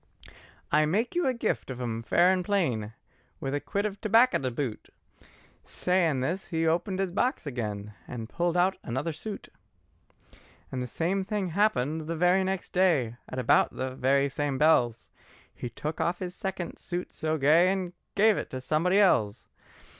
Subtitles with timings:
[0.71, 2.93] "I make you a gift on 'em fair and plain,
[3.39, 4.89] With a quid of tobacco to boot."
[5.63, 9.49] Sayin' this he opened his box again, And pulled out another new suit.
[10.71, 15.11] And the same thing happened the very next day, At about the very same bells,
[15.53, 19.49] He took off his second suit so gay, And gave it to somebody else.